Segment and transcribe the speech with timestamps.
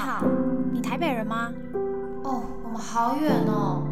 [0.00, 0.24] 好，
[0.72, 1.52] 你台北人吗？
[2.24, 3.82] 哦，我们好远哦。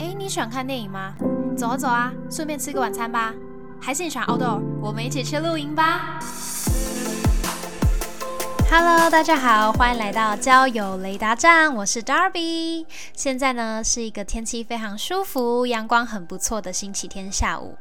[0.00, 1.14] 哎，你喜欢看电影吗？
[1.56, 3.32] 走啊走啊，顺便吃个晚餐吧。
[3.80, 4.60] 还是你喜欢 outdoor？
[4.82, 6.18] 我们一起去露营吧。
[8.68, 12.86] Hello，大家好，欢迎来到交友雷达站，我是 Darby。
[13.12, 17.76] 现在呢是一个天气非常舒服、阳光很不错的星期天下午。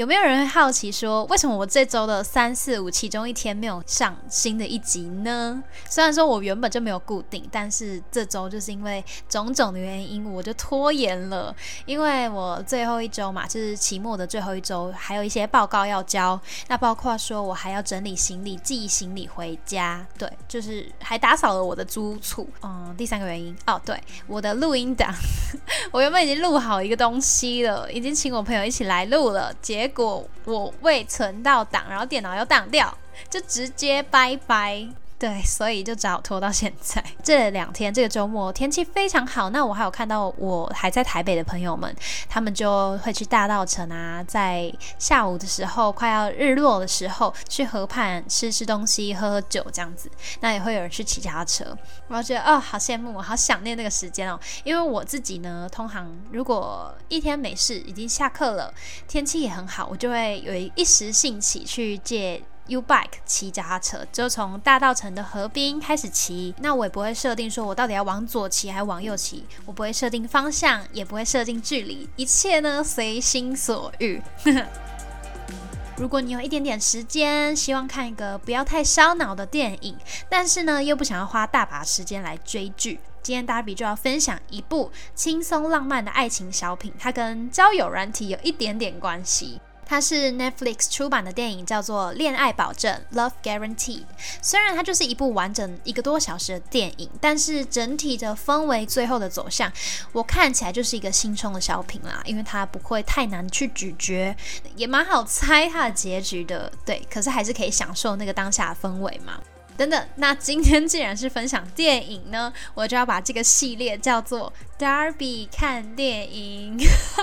[0.00, 5.62] 有没有人会好奇说，为什么我这周的三四五其中一天没有上新的一集呢？
[5.90, 11.54] 虽然说我原本就没有固定，但是这周就是因为种种的原因，我就拖延了。
[11.84, 22.48] 因为我最后一周嘛，就是期末的最后一周，还有一些报告要交，那包括说我还要整理行李、寄行李回家，对，就是还打扫了我的租处。
[22.62, 25.12] 嗯，第三个原因哦，对，我的录音档，
[25.92, 32.96] 我原本已经录好一个东西了，已经请我朋友一起来录了，结果我未存到档，然后电脑又挡掉，
[33.28, 34.88] 就直接拜拜。
[35.20, 37.04] 对，所以就只好拖到现在。
[37.22, 41.94] 这两天这个周末天气非常好，那我还有看到我还在台北的朋友们，
[42.26, 50.10] 他们就会去大道城啊，在下午的时候快要日落的时候去河畔吃吃东西、喝喝酒这样子。
[50.40, 51.76] 那也会有人去骑脚踏车，
[52.08, 54.40] 我觉得哦，好羡慕，好想念那个时间哦。
[54.64, 58.72] 因为我自己呢，通常如果一天没事，已经下课了，
[59.06, 62.42] 天气也很好，我就会有一时兴起去借。
[62.70, 66.54] U bike 骑脚踏车，就从大道城的河滨开始骑。
[66.58, 74.22] 那我也不会设定说我到底要往左骑还是往右骑，我不会设定方向，也不会设定距离，一切呢随心所欲。
[75.98, 79.98] 如果你有一点点时间，希望看一个不要太烧脑的电影，
[80.28, 89.60] 但是呢又不想要花大把时间来追剧，今天大比就要分享一部轻松浪漫的爱情小品，它跟交友软体有一点点关系。
[89.90, 94.04] 它是 Netflix 出版的电影，叫做《恋爱保证》（Love Guarantee）。
[94.40, 99.72] 虽然它就是一部完整一个多小时的电影，但是整体的氛围、最后的走向，
[100.12, 102.22] 我看起来就是一个新冲的小品啦。
[102.24, 104.36] 因为它不会太难去咀嚼，
[104.76, 106.72] 也蛮好猜它的结局的。
[106.86, 109.40] 对，可是还是可以享受那个当下的氛围嘛。
[109.80, 116.78] 等等，那今天既然是分享电影呢， 我就要把这个系列叫做 Darby 看电影。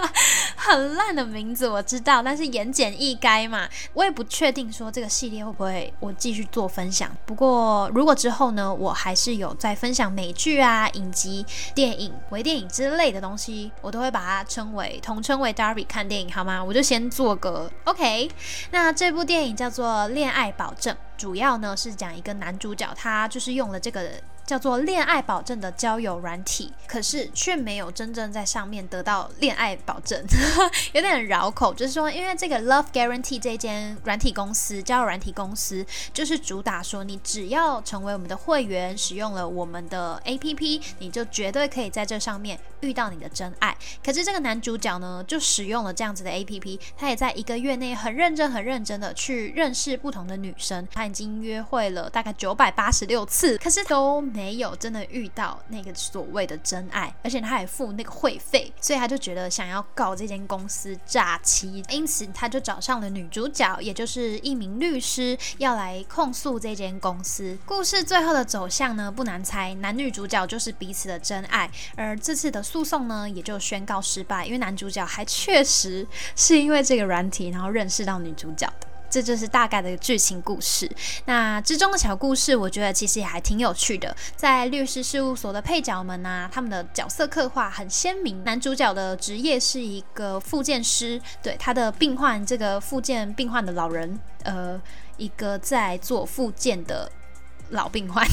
[0.57, 3.69] 很烂的名字我知道，但是言简意赅嘛。
[3.93, 7.15] 我也不确定说这个系列会不会我继续做分享。
[7.27, 16.63] 不过如果之后呢，我还是有在分享美剧啊、影集、电影、微电影之类的东西，我都会把它称为统称为 Darby 看电影，好吗？
[16.63, 18.31] 我就先做个 OK。
[18.71, 20.95] 那这部电影叫做《恋爱保证》。
[21.17, 24.11] 主要呢是讲一个男主角，他就是用了这个。
[24.47, 30.23] 叫做恋爱保证的交友软体，可是却没有真正在上面得到恋爱保证，
[30.93, 31.73] 有点绕口。
[31.73, 43.75] 就是说，因为这个 Love Guarantee 这间软体公司，交友软体公司，就是主打说，你只要成为我们的会员，使用了我们的 APP，你就绝对可以在这上面遇到你的真爱。
[44.01, 54.23] 可是这个男主角呢，就使用了这样子的 APP，他也在一个月内很认真、很认真的去认识不同的女生，他已经约会了大概九百八十六次，可是都。
[54.37, 67.57] 没有真的遇到那个所谓的真爱，而且他还付那个会费，所以他就觉得想要告这间公司诈欺，因此他就找上了女主角，也就是一名律师，要来控诉这间公司。
[67.65, 76.05] 故事最后的走向呢，不难猜，男女主角就是彼此的真爱，而这次的诉讼呢，也就宣告失败，因为男主角还确实
[76.35, 78.86] 是因为这个软体，然后认识到女主角的。
[79.09, 80.89] 这就是大概的剧情故事。
[81.25, 84.15] 那之中的小故事，我觉得其实也还挺有趣的。
[84.35, 88.43] 在律师事务所的配角们呢，他们的角色刻画很鲜明。
[88.43, 94.81] 男主角的职业是一个复健师，对他的病患，这个复健病患的老人，呃，
[95.17, 97.11] 一个在做复健的
[97.69, 98.25] 老病患，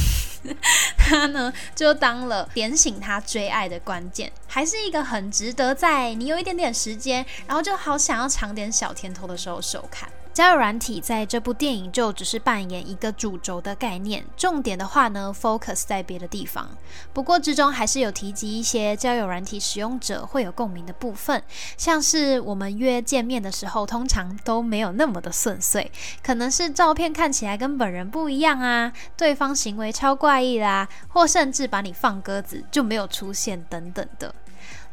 [0.97, 10.09] 他呢就当了点醒他追爱的关键，还是一个很值得在你有一点点时间，然后就好想要尝点小甜头的时候收看。
[10.35, 16.69] 交友软体在这部电影就只是扮演一个主轴的概念，重点的话呢，focus 在别的地方。
[17.13, 21.41] 不过之中还是有提及一些交友软体使用者会有共鸣的部分，
[21.77, 25.89] 像是我们约见面的时候，通常都没有那么的顺遂，
[26.21, 34.35] 可能是照片看起来跟本人不一样啊，对方行为超怪异啦，或甚至把你放鸽子就没有出现等等的。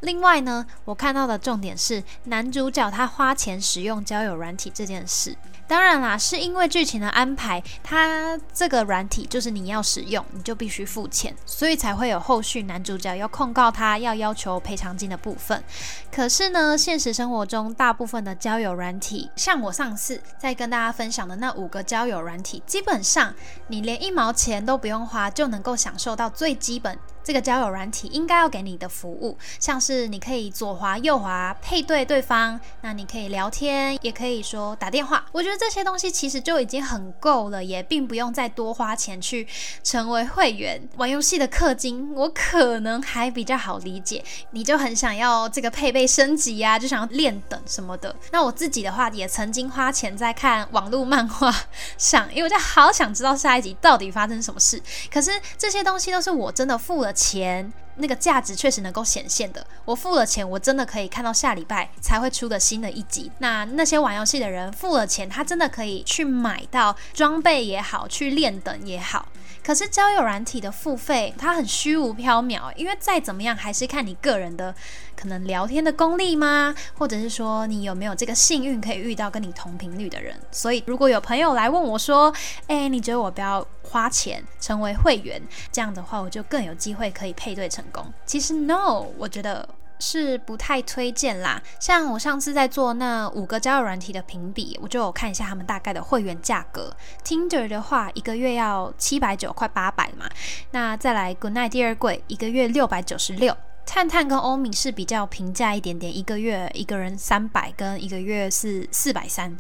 [0.02, 5.36] 另外呢，我看到的重点是男主角他花钱使用交友软体这件事。
[5.68, 15.64] 当然啦，是因为剧情的安排，他这个软体就是你要使用，你就必须付钱，所以才会有后续男主角要控告他，要要求赔偿金的部分。
[16.12, 23.34] 可是呢，现实生活中大部分的交友软体，像我上次在跟大家分享的那五个交友软体，基本上
[23.68, 26.98] 你连一毛钱都不用花，就能够享受到最基本。
[27.24, 35.26] 这个交友软体应该要给你的服务，像是你可以左滑右滑配对对方，那你可以聊天，也可以说打电话。
[35.32, 39.48] 我觉得这些东西其实就已经很够了，也并不用再多花钱去
[39.84, 40.82] 成为会员。
[40.98, 48.16] 玩游戏的氪金，我可能还比较好理解，你就很想要这个配备升级呀，就想要练等什么的。
[48.32, 51.54] 那我自己的话，也曾经花钱在看网络漫画
[51.98, 54.82] 上，因为我就好想知道下一集到底发生什么事。
[55.14, 57.11] 可是这些东西都是我真的付了。
[57.12, 63.32] 钱那个价值确实能够显现的，我付了钱，我真的可以看到下礼拜才会出的新的一集。
[63.40, 69.28] 那那些玩游戏的人付了钱，他真的可以去买到装备也好，去练等也好。
[69.64, 74.74] 可是交友软体的付费，它很虚无缥缈，因为再怎么样还是看你个人的
[75.16, 76.74] 可能聊天的功力吗？
[76.98, 80.36] 或者是说你有没有这个幸运可以遇到跟你同频率的人？
[80.50, 82.34] 所以如果有朋友来问我说
[82.66, 85.42] ：“哎，你觉得我不要花钱成为会员？”
[85.72, 88.12] 这样的话，我就更有机会可以配对成功。
[88.26, 89.68] 其实 no，我觉得。
[90.04, 91.62] 是不太推荐啦。
[91.80, 96.92] 像我上次在做那五个交友软体的评比，我就有看一下他们大概的会员价格。
[97.24, 100.28] Tinder 的话，一个月要七百九，快八百嘛。
[100.72, 103.56] 那再来 Goodnight 第二贵，一个月六百九十六。
[103.86, 109.56] 探探跟欧米是比较平价一点点，一个月一个人三百，跟一个月是四百三。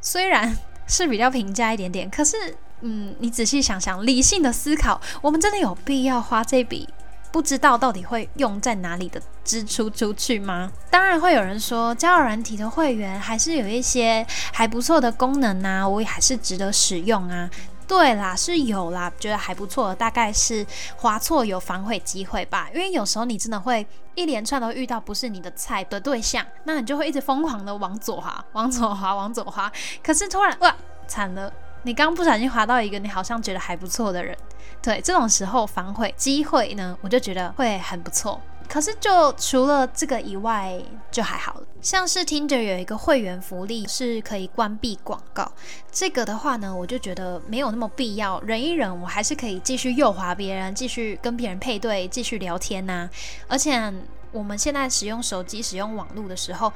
[0.00, 0.58] 虽然
[0.88, 6.88] 是比较平价一点点，可是嗯，你仔细想想，理性的思考，我们真的有必要花这笔？
[7.32, 10.70] 不知道到底会用在哪里的支出出去吗？
[10.90, 17.50] 当然会有人说，交友软体的会员还是有一些还不错的功能啊，我也还是值得使用啊。
[17.86, 22.68] 对啦，是有啦，觉得还不错，大概是划错有反悔机会吧。
[22.74, 29.70] 因为有时候你真的会一连串都遇到不是你的菜的对象，那你就会一直疯狂的往左滑，往左滑，往左滑。
[30.02, 30.74] 可是突然哇，
[31.06, 31.52] 惨了！
[31.86, 34.36] 你刚不小心滑到一个你好像觉得还不错的人，
[34.82, 38.40] 对这种时候反悔机会呢，我就觉得会很不错。
[38.68, 41.62] 可是就除了这个以外，就还好了。
[41.80, 45.48] 像是 Tinder 有一个会员福利是可以关闭广告，
[45.92, 48.40] 这个的话呢，我就觉得没有那么必要。
[48.40, 53.08] 忍一忍，我还是可以继续诱滑别人，继续跟别人配对，继续聊天呐。
[53.46, 53.94] 而且
[54.32, 56.72] 我们现在使用手机、使用网络的时候。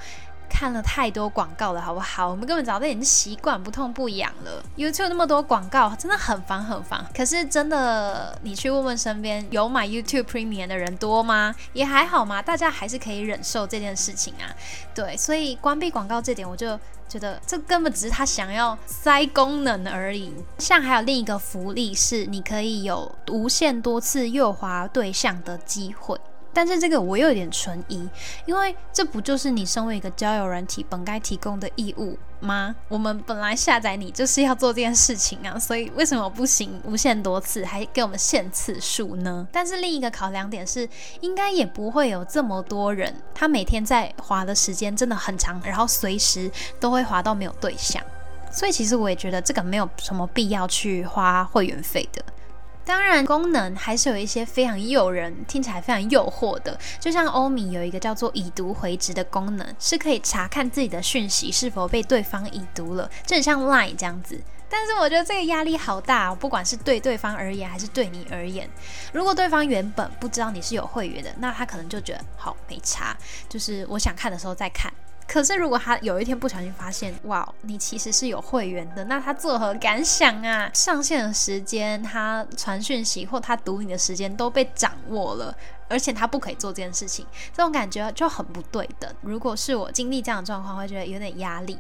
[0.50, 2.29] 看了太多广告了，好不好？
[2.29, 4.62] 我们根本早就已经习惯不痛不痒了。
[4.76, 7.06] YouTube 那么多广告，真的很烦很烦。
[7.17, 11.55] 可是真的，你去问问身边有买 YouTube Premium 的人多吗？
[11.73, 14.50] 也还好嘛，大家还是可以忍受这件事情啊。
[14.94, 20.35] 对，所以关闭广告这点，我就觉得这根本只是他想要塞功能而已。
[20.58, 26.19] 像还有另一个福利是，你可以有无限多次右滑对象的机会。
[26.52, 28.08] 但是这个我又有点存疑，
[28.47, 32.75] 因为这不就是你身为一个交友软体本该提供的义务吗？
[32.88, 39.47] 我们本来下载你就是要做这件事情啊，所以为什么不行无限多次，还给我们限次数呢？
[39.52, 40.88] 但是另一个考量点是，
[41.20, 46.50] 应该也不会有这么多人，他每天在滑的时间真的很长，然后随时
[46.81, 48.03] 都会滑到没有对象，
[48.50, 52.25] 所以其实我也觉得这个没有什么必要去花会员费的。
[52.91, 56.77] 当然，功能还是有一些非常诱人、听起来非常诱惑的。
[56.99, 64.43] 就像欧米有一个叫做“已读回执”的功能，是可以查看自己的讯息是否被对方已读了，就很像 Line 这样子。
[64.69, 68.69] 但是我觉得这个压力好大，哦不管是对对方而言，还是对你而言。
[69.13, 73.17] 如果对方原本不知道你是有会员的，那他可能就觉得好没差，
[73.49, 74.93] 就是我想看的时候再看。
[75.32, 80.69] 可是，如果他有一天不小心发现，哇，你其实是有会员的，那他作何感想啊？
[80.75, 85.55] 上线的时间、他传讯息或他读你的时间都被掌握了，
[85.89, 89.08] 而且他不可以做这件事情，这种感觉就很不对等。
[89.20, 91.79] 如果是我经历这样的状况，会觉得有点压力。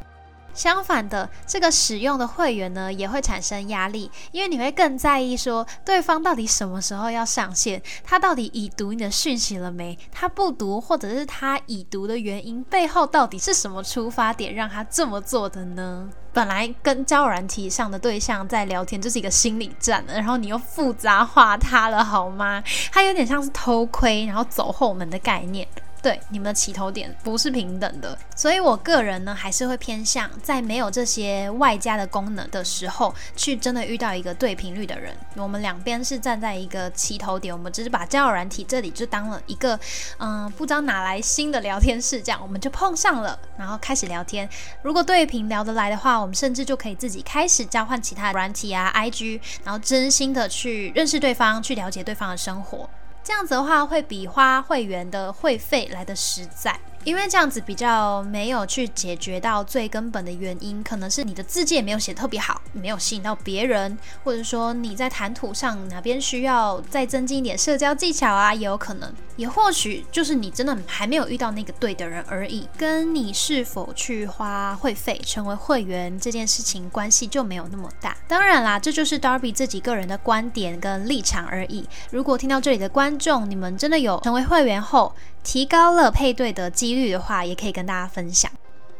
[0.54, 9.98] 相反的，这个使用的会员呢，也会产生压力，因为你会更在意说对方到底什么时候要上线，他到底已读你的讯息了没？
[10.12, 16.10] 他不读，或者是他已读的原因背后到底是什么出发点让他这么做的呢？
[16.32, 22.62] 本来跟交友软体上的对象在聊天就是一个心理战，然后你又复杂化他了，好吗？
[22.92, 25.66] 他有点像是偷窥，然后走后门的概念。
[26.02, 35.14] 对，你们的起头点不是平等的，所以我个人呢，还是会偏向在没有这些外加的功能的时候，去真的遇到一个对频率的人。
[35.36, 39.78] 我们两边是站在一个起头点，我们只是把交友软体这里就当了一个，
[40.18, 44.48] 嗯，不知道哪来新的聊天室，这样我们就碰上了，然后开始聊天。
[44.82, 52.88] 如果对频聊得来的话，我们甚至就可以自己开始交换其他软体啊，IG，然后真心的去认识对方，去了解对方的生活。
[53.30, 56.76] 这样子的话，会比花会员的会费来的实在。
[57.04, 78.16] 因为这样子比较没有去解决到最根本的原因，可能是你的字迹也没有写特别好，没有吸引到别人，或者说你在谈吐上哪边需要再增进一点社交技巧啊，也有可能，也或许就是你真的还没有遇到那个对的人而已，跟你是否去花会费成为会员这件事情关系就没有那么大。
[78.28, 81.88] 当然啦，这就是 Darby 自己个人的观点跟立场而已。
[82.10, 88.50] 如果听到这里的观众，你们真的有成为会员后，提高了配对的几率的话，也可以跟大家分享。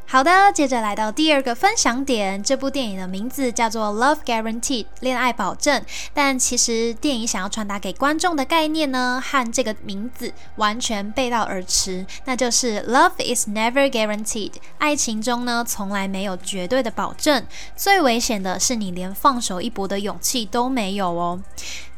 [0.06, 21.40] 好的，接着来到第二个分享点，这部电影的名字叫做《Love Guaranteed》恋爱保证，但其实电影想要传达给观众的概念呢，和这个名字完全背道而驰，那就是 Love is never guaranteed，爱情中呢从来没有绝对的保证，最危险的是你连放手一搏的勇气都没有哦。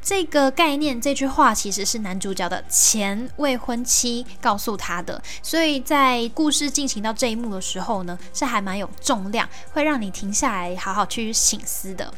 [0.03, 12.13] 这个概念，这句话其实是男主角的前未婚妻告诉他的，所以在故事进行到这一幕的时候呢，是还蛮有重量，会让你停下来好好去醒思的。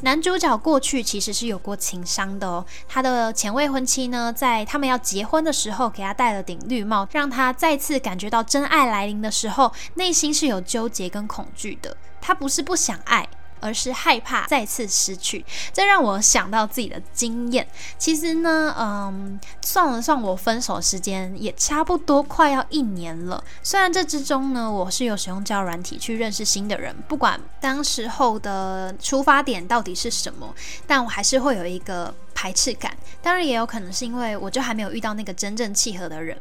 [0.00, 11.96] 男主角过去其实是有过情伤的哦，他的前未婚妻呢，在他们要结婚的时候，给他戴了顶绿帽，让他再次感觉到真爱来临的时候，内心是有纠结跟恐惧的。
[12.20, 13.26] 他不是不想爱。
[13.60, 17.66] 而是害怕再次失去，这让我想到自己的经验。
[17.98, 23.42] 其实呢，嗯，算了算，我分手时间也差不多快要一年了。
[23.62, 30.54] 虽然这之中呢，我是有使用交软体去认识新的人，不管当时候的出发点到底是什么，
[30.86, 32.96] 但我还是会有一个排斥感。
[33.22, 36.36] 当然，也有可能是因为我就还没有遇到那个真正契合的人。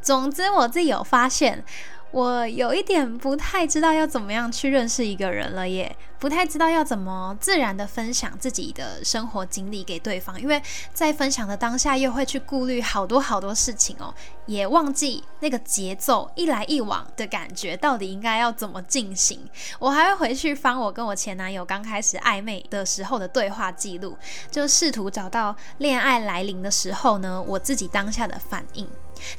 [0.00, 1.64] 总之，我自己有发现。
[2.10, 10.60] 我有一点不太知道要怎么样去认识一个人了，耶不太知道要怎么自然的分享自己的生活经历给对方，因为
[10.92, 14.12] 在分享的当下又会去顾虑好多好多事情哦，
[14.46, 19.38] 也忘记那个节奏一来一往的感觉到底应该要怎么进行。
[19.78, 24.16] 我还会回去翻我跟我前男友刚开始暧昧的时候的对话记录，
[24.50, 28.88] 就试图找到恋爱来临的时候呢，我自己当下的反应。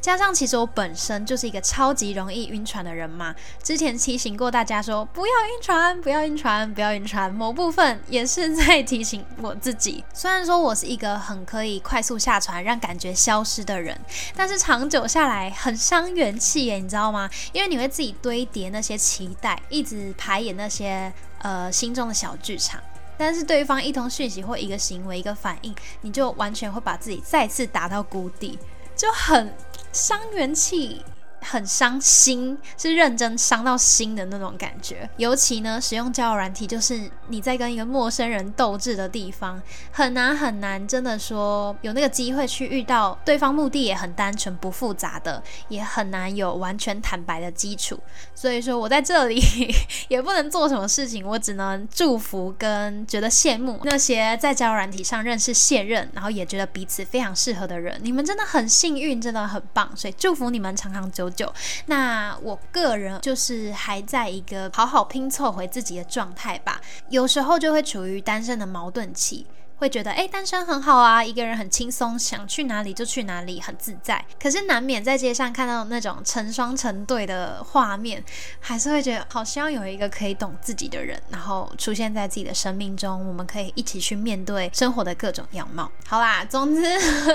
[0.01, 3.35] 加上，其实我本身就是一个超级容易晕船的人嘛。
[3.61, 7.33] 之前提醒过大家说，不要晕船，不要晕船，不要晕船。
[7.33, 10.03] 某部分也是在提醒我自己。
[10.13, 13.99] 虽然说我是一个很可以快速下船，让感觉消失的人，
[14.35, 17.29] 但是长久下来很伤元气耶，你知道吗？
[17.51, 22.81] 因为你会自己堆叠那些期待，一直排演那些呃心中的小剧场。
[23.17, 28.57] 但是对方一通讯息或一个行为、一个反应，你就完全会把自己再次打到谷底，
[28.95, 29.53] 就很。
[29.91, 31.01] 伤元气。
[31.41, 35.09] 很伤心，是认真伤到心的那种感觉。
[35.17, 47.97] 尤其呢，使用交友软体，就是你在跟一个陌生人斗智的地方，很难很难，真的说有那个机会去遇到对方，目的也很单纯不复杂的，也很难有完全坦白的基础。
[48.35, 49.41] 所以说我在这里
[50.09, 57.97] 也不能做什么事情，我只能祝福跟觉得羡慕那些在交友软体上认识现任，然后也觉得彼此非常适合的人。
[58.03, 61.28] 你们真的很幸运，真的很棒，所以祝福你们长长久。
[61.29, 61.53] 久，
[61.85, 69.45] 那我个人就是还在一个好好拼凑回自己的状态吧，有时候就会处于单身的矛盾期。
[69.79, 74.23] 会觉得哎，单身很好啊，一个人很轻松，想去哪里就去哪里，很自在。
[74.39, 78.23] 可是难免在街上看到那种成双成对的画面，
[78.59, 85.89] 还是会觉得好希望有一个可以懂自己的人，然后出现在自己的生命中，我们可以一起去面对生活的各种样貌。
[86.05, 86.83] 好啦，总之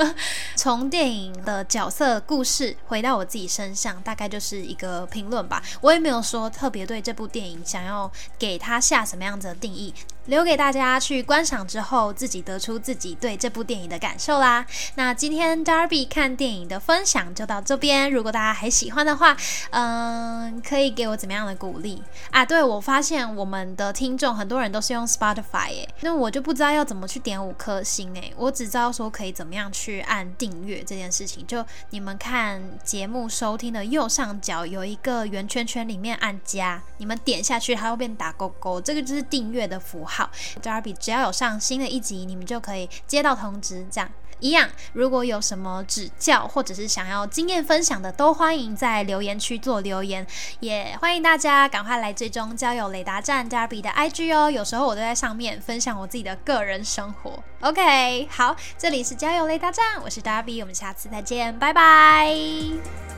[0.54, 5.62] 从电影的角色故事回到我自己身上，大概就是一个评论吧。
[5.80, 9.94] 我也没有说特别对这部电影想要给他下什么样子的定义。
[10.26, 14.64] 留给大家去观赏之后，自己得出自己对这部电影的感受啦。
[14.95, 18.11] 那今天 Darby 看电影的分享就到这边。
[18.11, 19.37] 如果大家还喜欢的话，
[19.71, 22.43] 嗯，可以给我怎么样的鼓励啊？
[22.43, 31.47] 对我发现我们的听众很多人都是用 Spotify 诶，那我就不知道要怎么去点五颗星诶，我只知道说可以怎么样去按订阅这件事情。
[31.47, 40.13] 就你们看节目收听的右上角有一个圆圈圈，里面按加，你们点下去它会变打勾勾，这个就是订阅的符号。
[40.14, 40.30] 好
[40.62, 44.09] ，Darby，只要有上新的一集，你们就可以接到通知，这样。
[44.40, 50.26] 一样，如果有什么指教或者是想要经验分享的，都欢迎在留言区做留言。
[50.61, 57.42] 也欢迎大家赶快来追踪交友雷达站 Darby 的 IG 哦，有时候我都在上面分享我自己的个人生活。
[57.61, 63.13] OK，好，这里是交友雷达站，我是 Darby，我们下次再见，拜拜。